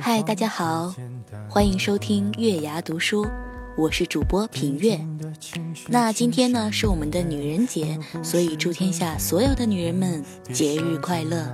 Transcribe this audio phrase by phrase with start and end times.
[0.00, 0.94] 嗨，大家好，
[1.48, 3.26] 欢迎收听月牙读书，
[3.76, 5.04] 我是主播品月。
[5.88, 11.44] 那今天呢是我们的女人节，所以祝天下所有的女人们节日快乐。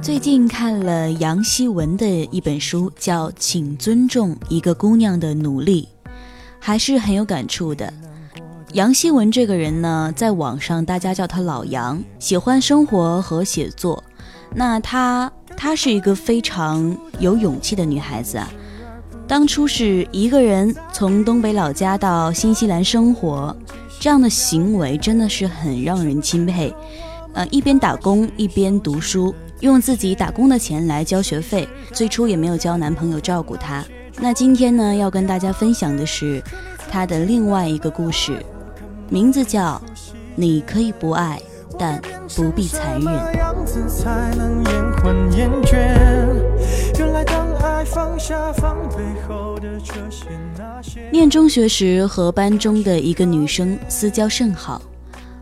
[0.00, 5.86] 最近看了杨希文的一本书，叫《请尊重一个姑娘的努力》，
[6.60, 7.92] 还是很有感触的。
[8.74, 14.04] 杨希文这个人呢，在网上大家叫她老杨，喜欢生活和写作。
[14.54, 18.48] 那她，她是一个非常有勇气的女孩子啊。
[19.26, 23.56] 当初是一个人从东北老家到新西兰生活，
[23.98, 26.72] 这样的行为真的是很让人钦佩。
[27.32, 31.68] 呃，一边打工一边读书，用自己打工的钱来交学费。
[31.92, 33.84] 最初也没有交男朋友照顾她。
[34.22, 36.42] 那今天呢，要跟大家分享的是
[36.90, 38.44] 她的另外一个故事。
[39.08, 39.80] 名字叫
[40.36, 41.40] “你可以不爱，
[41.78, 41.98] 但
[42.36, 43.02] 不必残忍”。
[51.10, 54.82] 念中学时，和班中的一个女生私交甚好，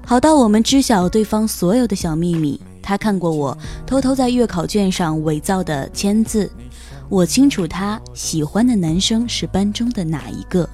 [0.06, 2.60] 好到我们知晓对方所有的小秘密。
[2.81, 6.50] 她看过我偷偷在月考卷上伪造的签字，
[7.09, 10.69] 我清楚她喜欢的男生是班中的哪一个。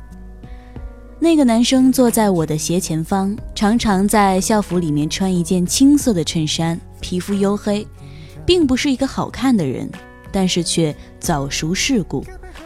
[1.21, 7.87] 那个男生坐在我的斜前方，常常在校服里面穿一件青色的衬衫，皮肤黝黑，
[8.45, 9.89] 并不是一个好看的人，
[10.33, 12.23] 但是却早熟世故，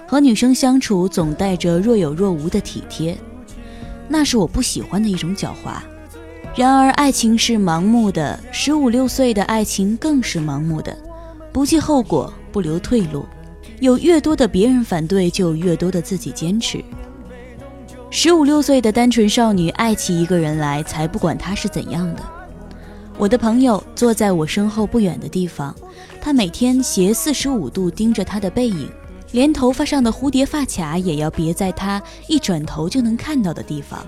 [0.08, 3.16] 和女生相处总带着若有若无的体贴，
[4.08, 5.76] 那是我不喜欢的一种狡猾。
[6.56, 10.96] 然而，爱情是盲目的，十五六岁的爱情更是盲目的，
[11.52, 13.24] 不计后果，不留退路，
[13.80, 16.82] 有越多的别人反对，就有越多的自己坚持。
[18.10, 22.22] 十五六岁的单纯少女爱起一个人来，才不管他是怎样的。
[23.18, 25.74] 我的朋友坐在我身后不远的地方，
[26.20, 28.90] 他每天斜四十五度盯着他的背影，
[29.32, 34.04] 连头发上的蝴蝶发卡也要别在他一转头就能看到的地方。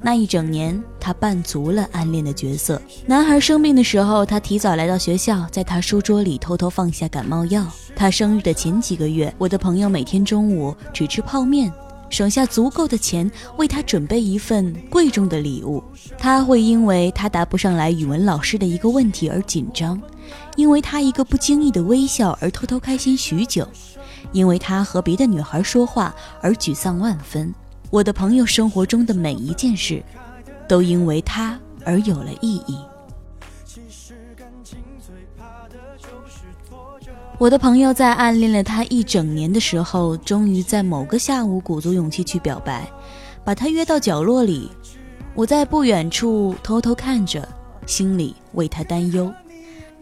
[0.00, 2.80] 那一整年，他扮足了暗恋的角色。
[3.06, 7.66] 男孩生病的时候，他提早来到学校，在他书桌里偷偷放下感冒药。
[7.96, 11.72] 他生日的前几个月，我的朋友每天中午只吃泡面。
[12.10, 15.84] 省下足够的钱为他准备一份贵重的礼物，
[16.16, 20.00] 他会因为他答不上来语文老师的一个问题而紧张，
[20.56, 23.68] 因为他一个不经意的微笑而偷偷开心许久，
[24.32, 27.52] 因为他和别的女孩说话而沮丧万分。
[27.90, 30.02] 我的朋友生活中的每一件事，
[30.68, 32.78] 都因为他而有了意义。
[37.38, 42.86] 我的朋友在暗恋了他一整年的时候，终于在某个下午鼓足勇气去表白，
[43.42, 44.70] 把他约到角落里。
[45.34, 47.48] 我在不远处偷偷看着，
[47.86, 49.32] 心里为他担忧。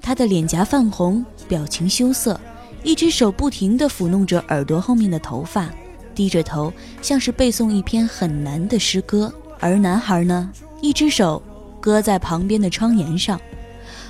[0.00, 2.40] 他的脸颊泛红，表情羞涩，
[2.82, 5.68] 一只手不停地抚弄着耳朵后面的头发，
[6.16, 9.32] 低着头，像是背诵一篇很难的诗歌。
[9.60, 10.50] 而男孩呢，
[10.80, 11.40] 一只手
[11.80, 13.40] 搁在旁边的窗沿上，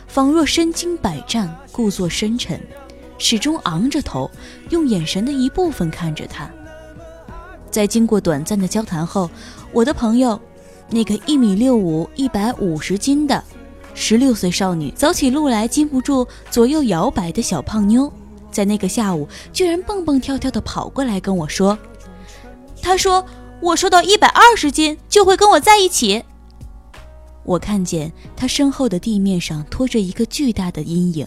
[0.07, 2.59] 仿若身经百战，故作深沉。
[3.19, 4.31] 始终昂着头，
[4.71, 6.51] 用眼神的一部分看着他。
[7.71, 9.31] 在经过短暂的交谈后，
[9.73, 10.39] 我的朋友，
[10.91, 13.43] 那个一米六五、一百五十斤的
[13.95, 18.13] 十六岁少女，走起路来禁不住左右摇摆的小胖妞，
[18.51, 21.79] 在那个下午居然蹦蹦跳跳的跑过来跟我说
[22.87, 23.27] ：“他说
[23.61, 26.23] 我瘦到一百二十斤就会跟我在一起。”
[27.43, 31.27] 我看见他身后的地面上拖着一个巨大的阴影。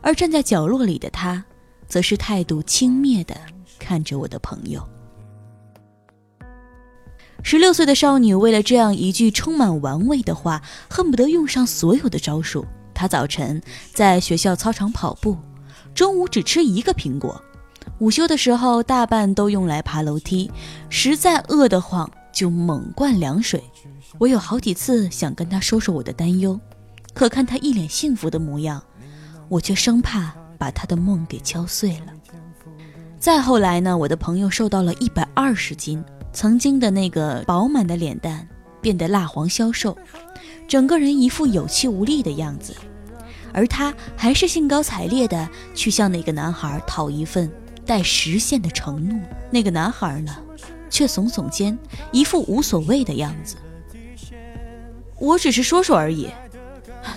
[0.00, 1.44] 而站在角落里的他，
[1.86, 3.36] 则是态度轻蔑的
[3.78, 4.82] 看着我的朋友。
[7.42, 12.64] 十六岁的少女为了这样一句充满玩味的话，恨不得用上所有的招数。
[12.94, 13.60] 她早晨
[13.92, 15.36] 在学校操场跑步，
[15.94, 17.42] 中午只吃一个苹果，
[17.98, 20.50] 午休的时候大半都用来爬楼梯，
[20.88, 23.62] 实在饿得慌就猛灌凉水。
[24.18, 26.58] 我有好几次想跟他说说我的担忧，
[27.12, 28.80] 可看他一脸幸福的模样。
[29.48, 32.12] 我却生怕把他的梦给敲碎了。
[33.18, 38.46] 再后来呢，我的朋友瘦到了一百二十斤，曾经的那个饱满的脸蛋
[38.80, 39.96] 变得蜡黄消瘦，
[40.68, 42.76] 整个人一副有气无力的样子。
[43.52, 47.50] 而他还是兴高采烈地去向那个男孩讨一份
[47.88, 49.18] 待实现的承诺。
[49.50, 50.36] 那个男孩呢，
[50.90, 51.76] 却耸耸肩，
[52.12, 53.56] 一副无所谓的样子。
[55.16, 56.28] 我只是说说而已，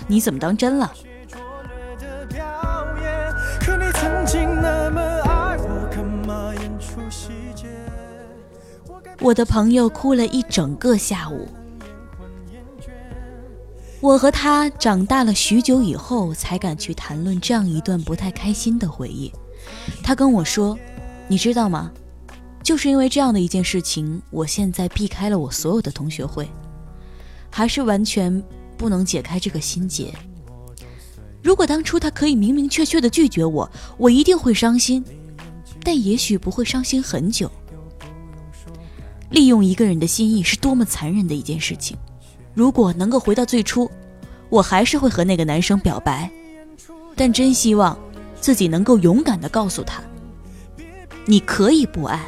[0.08, 0.90] 你怎么当真了？
[9.20, 11.46] 我的朋友哭了一整个下午。
[14.00, 19.32] 我和他长大了许久以后，才敢去谈论这样一段不太开心的回忆。
[20.02, 20.78] 他跟我说
[21.28, 21.90] ：“你知道吗？
[22.62, 26.48] 就是因为这样的一件事情，我现在避开了我所有的同学会，
[27.50, 28.42] 还是完全
[28.76, 30.12] 不能解开这个心结。
[31.42, 35.04] 如果当初他可以明明确确的拒绝我，我一定会伤心，
[35.82, 37.50] 但也许不会伤心很久。
[39.30, 41.96] 利用一个人的心意是多么残忍的一件事情。”
[42.54, 43.90] 如果能够回到最初，
[44.50, 46.30] 我还是会和那个男生表白，
[47.16, 47.98] 但真希望
[48.42, 50.02] 自己能够勇敢地告诉他：
[51.24, 52.20] 你可以不爱，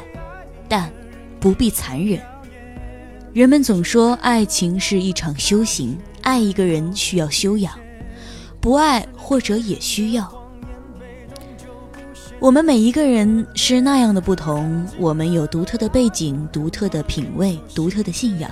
[0.69, 0.89] 但
[1.41, 2.19] 不必残忍。
[3.33, 7.77] 人们总说爱情是一场修行，爱一个人需要修养，
[8.61, 10.33] 不爱或者也需要。
[12.39, 18.49] 我们每一个人是那样的不同，我们有独特的背景、独特的品味、独特的信仰。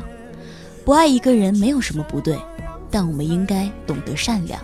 [0.84, 2.38] 不爱一个人没有什么不对，
[2.92, 4.62] 但我们应该懂得善良。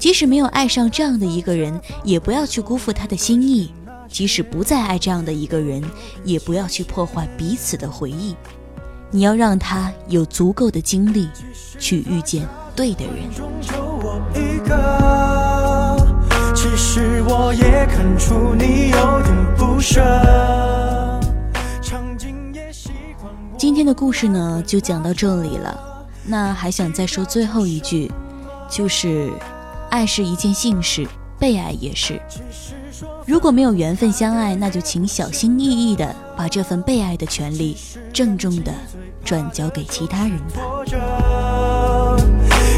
[0.00, 3.68] 即使没有爱上这样的一个人，也不要去辜负他的心意；
[4.08, 5.84] 即使不再爱这样的一个人，
[6.24, 8.34] 也不要去破坏彼此的回忆。
[9.10, 11.28] 你要让他有足够的精力
[11.78, 13.14] 去遇见对的人。
[16.54, 20.00] 其实我也看出你有点不舍。
[23.58, 25.78] 今天的故事呢，就讲到这里了。
[26.24, 28.10] 那还想再说最后一句，
[28.70, 29.30] 就是，
[29.90, 31.06] 爱是一件幸事，
[31.38, 32.20] 被爱也是。
[33.26, 37.76] 如果没有缘分相爱，那就请小心翼翼的把这份被爱的权利
[38.12, 38.72] 郑重的
[39.24, 40.60] 转交给其他人吧。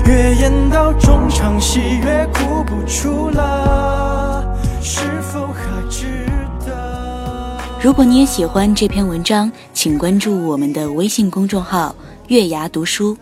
[0.06, 6.26] 越演到中场戏，越哭不出了，是否还值
[6.66, 11.94] 得如果你也喜欢这篇文章，请关注我们的微信公众号
[12.28, 13.16] “月牙读书”。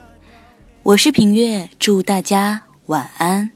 [0.82, 3.50] 我是平月，祝大家晚安。